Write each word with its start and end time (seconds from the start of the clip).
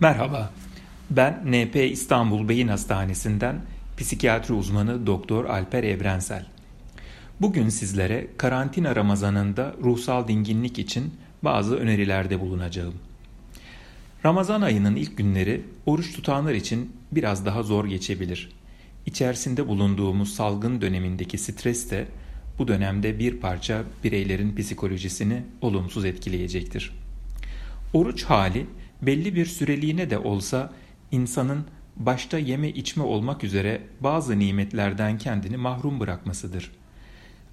Merhaba, 0.00 0.50
ben 1.10 1.42
NP 1.46 1.76
İstanbul 1.76 2.48
Beyin 2.48 2.68
Hastanesi'nden 2.68 3.60
psikiyatri 3.96 4.54
uzmanı 4.54 5.06
Doktor 5.06 5.44
Alper 5.44 5.84
Evrensel. 5.84 6.46
Bugün 7.40 7.68
sizlere 7.68 8.26
karantina 8.36 8.96
Ramazanında 8.96 9.74
ruhsal 9.82 10.28
dinginlik 10.28 10.78
için 10.78 11.14
bazı 11.42 11.76
önerilerde 11.76 12.40
bulunacağım. 12.40 12.94
Ramazan 14.24 14.62
ayının 14.62 14.96
ilk 14.96 15.16
günleri 15.16 15.62
oruç 15.86 16.12
tutanlar 16.12 16.54
için 16.54 16.92
biraz 17.12 17.46
daha 17.46 17.62
zor 17.62 17.84
geçebilir. 17.84 18.50
İçerisinde 19.06 19.68
bulunduğumuz 19.68 20.34
salgın 20.34 20.80
dönemindeki 20.80 21.38
stres 21.38 21.90
de 21.90 22.06
bu 22.58 22.68
dönemde 22.68 23.18
bir 23.18 23.36
parça 23.36 23.82
bireylerin 24.04 24.56
psikolojisini 24.56 25.42
olumsuz 25.60 26.04
etkileyecektir. 26.04 26.92
Oruç 27.92 28.24
hali 28.24 28.66
belli 29.02 29.34
bir 29.34 29.46
süreliğine 29.46 30.10
de 30.10 30.18
olsa 30.18 30.72
insanın 31.12 31.64
başta 31.96 32.38
yeme 32.38 32.68
içme 32.68 33.02
olmak 33.02 33.44
üzere 33.44 33.82
bazı 34.00 34.38
nimetlerden 34.38 35.18
kendini 35.18 35.56
mahrum 35.56 36.00
bırakmasıdır. 36.00 36.70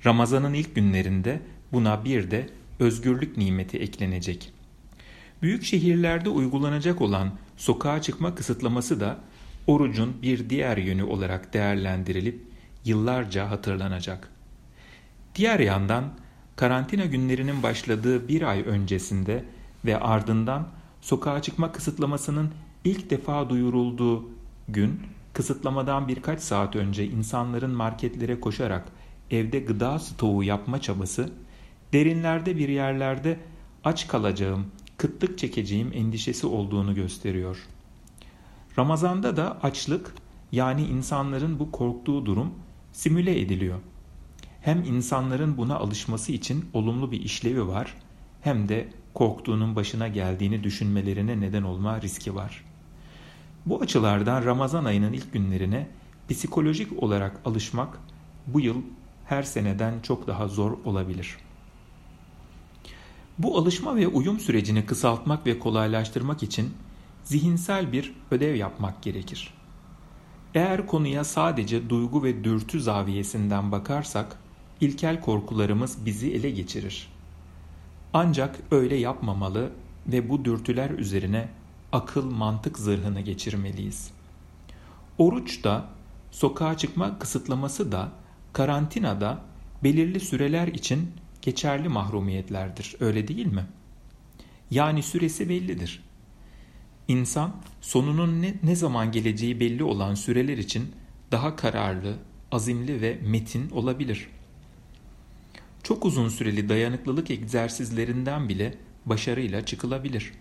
Ramazanın 0.05 0.53
ilk 0.53 0.75
günlerinde 0.75 1.41
buna 1.71 2.05
bir 2.05 2.31
de 2.31 2.49
özgürlük 2.79 3.37
nimeti 3.37 3.77
eklenecek. 3.77 4.51
Büyük 5.41 5.63
şehirlerde 5.63 6.29
uygulanacak 6.29 7.01
olan 7.01 7.31
sokağa 7.57 8.01
çıkma 8.01 8.35
kısıtlaması 8.35 8.99
da 8.99 9.17
orucun 9.67 10.21
bir 10.21 10.49
diğer 10.49 10.77
yönü 10.77 11.03
olarak 11.03 11.53
değerlendirilip 11.53 12.41
yıllarca 12.85 13.49
hatırlanacak. 13.49 14.29
Diğer 15.35 15.59
yandan 15.59 16.13
karantina 16.55 17.05
günlerinin 17.05 17.63
başladığı 17.63 18.27
bir 18.27 18.41
ay 18.41 18.63
öncesinde 18.65 19.43
ve 19.85 19.99
ardından 19.99 20.67
sokağa 21.05 21.41
çıkma 21.41 21.71
kısıtlamasının 21.71 22.49
ilk 22.83 23.09
defa 23.09 23.49
duyurulduğu 23.49 24.29
gün 24.69 24.99
kısıtlamadan 25.33 26.07
birkaç 26.07 26.41
saat 26.41 26.75
önce 26.75 27.05
insanların 27.05 27.71
marketlere 27.71 28.39
koşarak 28.39 28.85
evde 29.31 29.59
gıda 29.59 29.99
stoğu 29.99 30.43
yapma 30.43 30.81
çabası 30.81 31.29
derinlerde 31.93 32.57
bir 32.57 32.69
yerlerde 32.69 33.39
aç 33.83 34.07
kalacağım, 34.07 34.65
kıtlık 34.97 35.37
çekeceğim 35.37 35.91
endişesi 35.93 36.47
olduğunu 36.47 36.95
gösteriyor. 36.95 37.57
Ramazanda 38.77 39.37
da 39.37 39.57
açlık 39.63 40.15
yani 40.51 40.83
insanların 40.83 41.59
bu 41.59 41.71
korktuğu 41.71 42.25
durum 42.25 42.53
simüle 42.93 43.41
ediliyor. 43.41 43.79
Hem 44.61 44.83
insanların 44.83 45.57
buna 45.57 45.75
alışması 45.75 46.31
için 46.31 46.65
olumlu 46.73 47.11
bir 47.11 47.21
işlevi 47.21 47.67
var 47.67 47.97
hem 48.41 48.69
de 48.69 48.89
korktuğunun 49.15 49.75
başına 49.75 50.07
geldiğini 50.07 50.63
düşünmelerine 50.63 51.41
neden 51.41 51.63
olma 51.63 52.01
riski 52.01 52.35
var. 52.35 52.63
Bu 53.65 53.81
açılardan 53.81 54.45
Ramazan 54.45 54.85
ayının 54.85 55.13
ilk 55.13 55.33
günlerine 55.33 55.87
psikolojik 56.29 57.03
olarak 57.03 57.41
alışmak 57.45 57.99
bu 58.47 58.59
yıl 58.59 58.81
her 59.25 59.43
seneden 59.43 59.99
çok 59.99 60.27
daha 60.27 60.47
zor 60.47 60.77
olabilir. 60.85 61.37
Bu 63.37 63.57
alışma 63.57 63.95
ve 63.95 64.07
uyum 64.07 64.39
sürecini 64.39 64.85
kısaltmak 64.85 65.45
ve 65.45 65.59
kolaylaştırmak 65.59 66.43
için 66.43 66.73
zihinsel 67.23 67.91
bir 67.91 68.13
ödev 68.31 68.55
yapmak 68.55 69.03
gerekir. 69.03 69.53
Eğer 70.55 70.87
konuya 70.87 71.23
sadece 71.23 71.89
duygu 71.89 72.23
ve 72.23 72.43
dürtü 72.43 72.81
zaviyesinden 72.81 73.71
bakarsak, 73.71 74.37
ilkel 74.81 75.21
korkularımız 75.21 76.05
bizi 76.05 76.31
ele 76.31 76.49
geçirir. 76.49 77.14
Ancak 78.17 78.59
öyle 78.71 78.95
yapmamalı 78.95 79.71
ve 80.07 80.29
bu 80.29 80.45
dürtüler 80.45 80.89
üzerine 80.89 81.47
akıl 81.91 82.31
mantık 82.31 82.79
zırhını 82.79 83.21
geçirmeliyiz. 83.21 84.11
Oruç 85.17 85.63
da, 85.63 85.85
sokağa 86.31 86.77
çıkma 86.77 87.19
kısıtlaması 87.19 87.91
da, 87.91 88.11
karantina 88.53 89.21
da 89.21 89.41
belirli 89.83 90.19
süreler 90.19 90.67
için 90.67 91.11
geçerli 91.41 91.89
mahrumiyetlerdir. 91.89 92.95
Öyle 92.99 93.27
değil 93.27 93.45
mi? 93.45 93.65
Yani 94.71 95.03
süresi 95.03 95.49
bellidir. 95.49 96.03
İnsan 97.07 97.55
sonunun 97.81 98.41
ne, 98.41 98.53
ne 98.63 98.75
zaman 98.75 99.11
geleceği 99.11 99.59
belli 99.59 99.83
olan 99.83 100.15
süreler 100.15 100.57
için 100.57 100.91
daha 101.31 101.55
kararlı, 101.55 102.15
azimli 102.51 103.01
ve 103.01 103.19
metin 103.25 103.69
olabilir. 103.69 104.27
Çok 105.95 106.05
uzun 106.05 106.29
süreli 106.29 106.69
dayanıklılık 106.69 107.31
egzersizlerinden 107.31 108.49
bile 108.49 108.73
başarıyla 109.05 109.65
çıkılabilir. 109.65 110.31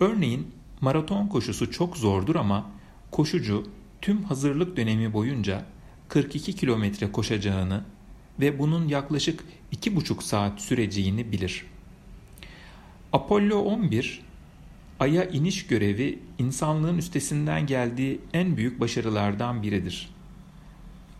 Örneğin 0.00 0.46
maraton 0.80 1.26
koşusu 1.26 1.70
çok 1.70 1.96
zordur 1.96 2.36
ama 2.36 2.70
koşucu 3.10 3.66
tüm 4.02 4.22
hazırlık 4.22 4.76
dönemi 4.76 5.12
boyunca 5.12 5.64
42 6.08 6.52
kilometre 6.52 7.12
koşacağını 7.12 7.84
ve 8.40 8.58
bunun 8.58 8.88
yaklaşık 8.88 9.44
2,5 9.72 10.22
saat 10.22 10.60
süreceğini 10.60 11.32
bilir. 11.32 11.66
Apollo 13.12 13.58
11 13.58 14.22
Ay'a 15.00 15.24
iniş 15.24 15.66
görevi 15.66 16.18
insanlığın 16.38 16.98
üstesinden 16.98 17.66
geldiği 17.66 18.20
en 18.32 18.56
büyük 18.56 18.80
başarılardan 18.80 19.62
biridir. 19.62 20.10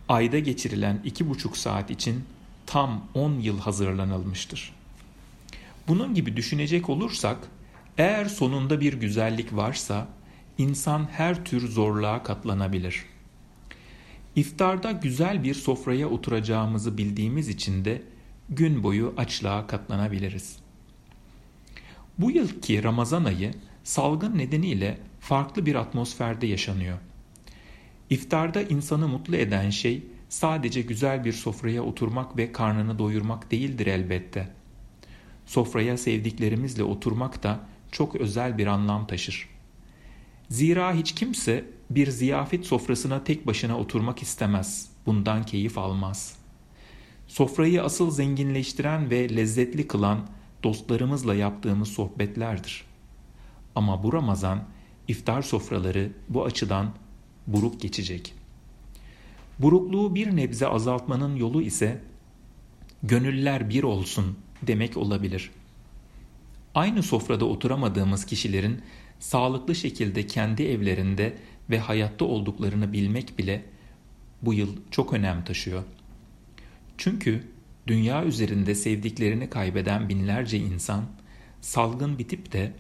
Ayda 0.09 0.39
geçirilen 0.39 1.03
2,5 1.05 1.57
saat 1.57 1.91
için 1.91 2.25
tam 2.67 3.09
10 3.15 3.33
yıl 3.33 3.59
hazırlanılmıştır. 3.59 4.73
Bunun 5.89 6.15
gibi 6.15 6.37
düşünecek 6.37 6.89
olursak, 6.89 7.39
eğer 7.99 8.25
sonunda 8.25 8.81
bir 8.81 8.93
güzellik 8.93 9.57
varsa, 9.57 10.09
insan 10.59 11.09
her 11.13 11.45
tür 11.45 11.69
zorluğa 11.69 12.23
katlanabilir. 12.23 13.05
İftarda 14.37 14.93
güzel 14.93 15.45
bir 15.45 15.55
sofraya 15.55 16.09
oturacağımızı 16.09 16.99
bildiğimiz 16.99 17.49
için 17.49 17.85
de 17.85 18.03
gün 18.49 18.83
boyu 18.83 19.15
açlığa 19.17 19.67
katlanabiliriz. 19.67 20.57
Bu 22.19 22.31
yılki 22.31 22.83
Ramazan 22.83 23.25
ayı 23.25 23.53
salgın 23.85 24.39
nedeniyle 24.39 24.99
farklı 25.21 25.67
bir 25.67 25.75
atmosferde 25.75 26.47
yaşanıyor. 26.47 26.99
İftarda 28.11 28.63
insanı 28.63 29.09
mutlu 29.09 29.37
eden 29.37 29.71
şey 29.71 30.03
sadece 30.29 30.83
güzel 30.83 31.25
bir 31.25 31.33
sofraya 31.33 31.83
oturmak 31.83 32.37
ve 32.37 32.53
karnını 32.53 32.99
doyurmak 32.99 33.51
değildir 33.51 33.87
elbette. 33.87 34.49
Sofraya 35.47 35.99
sevdiklerimizle 35.99 36.83
oturmak 36.83 37.43
da 37.43 37.61
çok 37.93 38.17
özel 38.17 38.59
bir 38.59 38.67
anlam 38.67 39.07
taşır. 39.07 39.49
Zira 40.49 40.95
hiç 40.95 41.15
kimse 41.15 41.65
bir 41.91 42.11
ziyafet 42.11 42.67
sofrasına 42.67 43.25
tek 43.25 43.47
başına 43.47 43.79
oturmak 43.79 44.23
istemez, 44.23 44.91
bundan 45.07 45.43
keyif 45.43 45.79
almaz. 45.79 46.37
Sofrayı 47.27 47.83
asıl 47.83 48.11
zenginleştiren 48.11 49.11
ve 49.11 49.37
lezzetli 49.37 49.87
kılan 49.87 50.29
dostlarımızla 50.63 51.35
yaptığımız 51.35 51.89
sohbetlerdir. 51.89 52.85
Ama 53.75 54.03
bu 54.03 54.13
Ramazan 54.13 54.65
iftar 55.09 55.43
sofraları 55.43 56.13
bu 56.29 56.45
açıdan 56.45 56.95
buruk 57.47 57.81
geçecek.'' 57.81 58.46
Burukluğu 59.59 60.15
bir 60.15 60.37
nebze 60.37 60.67
azaltmanın 60.67 61.37
yolu 61.37 61.63
ise 61.63 62.01
gönüller 63.03 63.71
bir 63.71 63.83
olsun 63.83 64.39
demek 64.63 64.97
olabilir. 64.97 65.51
Aynı 66.75 67.03
sofrada 67.03 67.45
oturamadığımız 67.45 68.25
kişilerin 68.25 68.83
sağlıklı 69.19 69.75
şekilde 69.75 70.27
kendi 70.27 70.63
evlerinde 70.63 71.37
ve 71.71 71.79
hayatta 71.79 72.25
olduklarını 72.25 72.93
bilmek 72.93 73.39
bile 73.39 73.65
bu 74.43 74.55
yıl 74.55 74.77
çok 74.91 75.13
önem 75.13 75.45
taşıyor. 75.45 75.83
Çünkü 76.99 77.45
dünya 77.87 78.25
üzerinde 78.25 78.75
sevdiklerini 78.75 79.51
kaybeden 79.51 80.09
binlerce 80.09 80.59
insan 80.59 81.05
salgın 81.61 82.19
bitip 82.19 82.53
de 82.53 82.73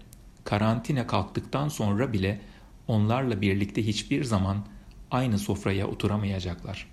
karantina 0.44 1.06
kalktıktan 1.06 1.68
sonra 1.68 2.12
bile 2.12 2.40
onlarla 2.88 3.42
birlikte 3.42 3.86
hiçbir 3.86 4.24
zaman 4.24 4.66
aynı 5.10 5.38
sofraya 5.38 5.86
oturamayacaklar. 5.86 6.88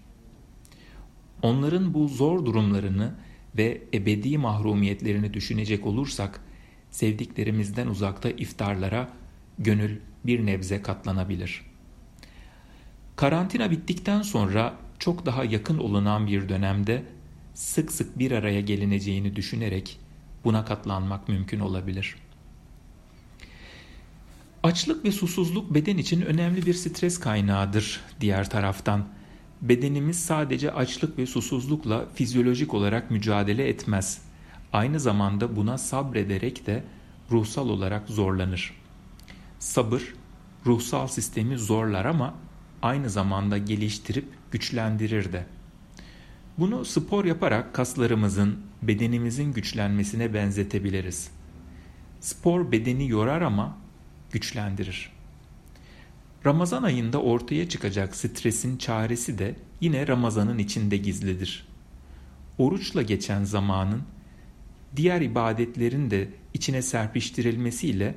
Onların 1.41 1.93
bu 1.93 2.07
zor 2.07 2.45
durumlarını 2.45 3.15
ve 3.57 3.81
ebedi 3.93 4.37
mahrumiyetlerini 4.37 5.33
düşünecek 5.33 5.85
olursak 5.85 6.41
sevdiklerimizden 6.91 7.87
uzakta 7.87 8.29
iftarlara 8.29 9.09
gönül 9.59 9.99
bir 10.25 10.45
nebze 10.45 10.81
katlanabilir. 10.81 11.61
Karantina 13.15 13.71
bittikten 13.71 14.21
sonra 14.21 14.73
çok 14.99 15.25
daha 15.25 15.43
yakın 15.43 15.77
olunan 15.77 16.27
bir 16.27 16.49
dönemde 16.49 17.03
sık 17.53 17.91
sık 17.91 18.19
bir 18.19 18.31
araya 18.31 18.61
gelineceğini 18.61 19.35
düşünerek 19.35 19.99
buna 20.43 20.65
katlanmak 20.65 21.29
mümkün 21.29 21.59
olabilir.'' 21.59 22.22
Açlık 24.63 25.05
ve 25.05 25.11
susuzluk 25.11 25.73
beden 25.73 25.97
için 25.97 26.21
önemli 26.21 26.65
bir 26.65 26.73
stres 26.73 27.19
kaynağıdır 27.19 28.01
diğer 28.21 28.49
taraftan. 28.49 29.05
Bedenimiz 29.61 30.19
sadece 30.19 30.71
açlık 30.71 31.17
ve 31.17 31.25
susuzlukla 31.25 32.05
fizyolojik 32.15 32.73
olarak 32.73 33.11
mücadele 33.11 33.67
etmez. 33.67 34.21
Aynı 34.73 34.99
zamanda 34.99 35.55
buna 35.55 35.77
sabrederek 35.77 36.65
de 36.67 36.83
ruhsal 37.31 37.69
olarak 37.69 38.07
zorlanır. 38.07 38.73
Sabır 39.59 40.13
ruhsal 40.65 41.07
sistemi 41.07 41.57
zorlar 41.57 42.05
ama 42.05 42.33
aynı 42.81 43.09
zamanda 43.09 43.57
geliştirip 43.57 44.25
güçlendirir 44.51 45.33
de. 45.33 45.45
Bunu 46.57 46.85
spor 46.85 47.25
yaparak 47.25 47.73
kaslarımızın, 47.73 48.59
bedenimizin 48.81 49.53
güçlenmesine 49.53 50.33
benzetebiliriz. 50.33 51.31
Spor 52.19 52.71
bedeni 52.71 53.09
yorar 53.09 53.41
ama 53.41 53.82
güçlendirir. 54.33 55.11
Ramazan 56.45 56.83
ayında 56.83 57.21
ortaya 57.21 57.69
çıkacak 57.69 58.15
stresin 58.15 58.77
çaresi 58.77 59.37
de 59.37 59.55
yine 59.81 60.07
Ramazan'ın 60.07 60.57
içinde 60.57 60.97
gizlidir. 60.97 61.67
Oruçla 62.57 63.01
geçen 63.01 63.43
zamanın 63.43 64.03
diğer 64.95 65.21
ibadetlerin 65.21 66.11
de 66.11 66.29
içine 66.53 66.81
serpiştirilmesiyle 66.81 68.15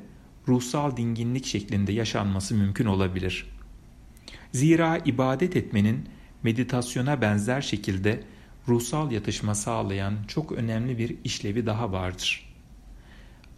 ruhsal 0.48 0.96
dinginlik 0.96 1.46
şeklinde 1.46 1.92
yaşanması 1.92 2.54
mümkün 2.54 2.86
olabilir. 2.86 3.46
Zira 4.52 4.98
ibadet 4.98 5.56
etmenin 5.56 6.08
meditasyona 6.42 7.20
benzer 7.20 7.60
şekilde 7.60 8.22
ruhsal 8.68 9.12
yatışma 9.12 9.54
sağlayan 9.54 10.14
çok 10.28 10.52
önemli 10.52 10.98
bir 10.98 11.16
işlevi 11.24 11.66
daha 11.66 11.92
vardır. 11.92 12.54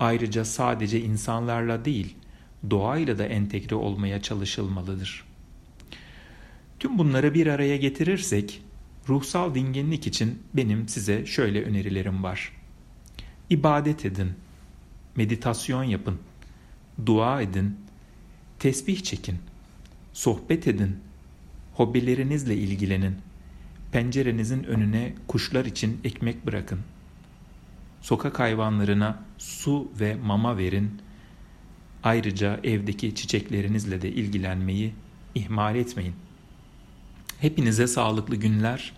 Ayrıca 0.00 0.44
sadece 0.44 1.00
insanlarla 1.00 1.84
değil, 1.84 2.16
doğayla 2.70 3.18
da 3.18 3.26
entegre 3.26 3.74
olmaya 3.74 4.22
çalışılmalıdır. 4.22 5.24
Tüm 6.78 6.98
bunları 6.98 7.34
bir 7.34 7.46
araya 7.46 7.76
getirirsek, 7.76 8.62
ruhsal 9.08 9.54
dinginlik 9.54 10.06
için 10.06 10.42
benim 10.54 10.88
size 10.88 11.26
şöyle 11.26 11.62
önerilerim 11.62 12.22
var. 12.22 12.52
İbadet 13.50 14.04
edin, 14.04 14.32
meditasyon 15.16 15.84
yapın, 15.84 16.18
dua 17.06 17.42
edin, 17.42 17.76
tesbih 18.58 19.02
çekin, 19.02 19.38
sohbet 20.12 20.68
edin, 20.68 20.96
hobilerinizle 21.74 22.56
ilgilenin, 22.56 23.16
pencerenizin 23.92 24.64
önüne 24.64 25.14
kuşlar 25.28 25.64
için 25.64 26.00
ekmek 26.04 26.46
bırakın, 26.46 26.80
sokak 28.00 28.38
hayvanlarına 28.38 29.22
su 29.38 29.92
ve 30.00 30.14
mama 30.14 30.56
verin, 30.56 31.00
ayrıca 32.02 32.60
evdeki 32.64 33.14
çiçeklerinizle 33.14 34.02
de 34.02 34.12
ilgilenmeyi 34.12 34.92
ihmal 35.34 35.76
etmeyin. 35.76 36.14
Hepinize 37.40 37.86
sağlıklı 37.86 38.36
günler, 38.36 38.92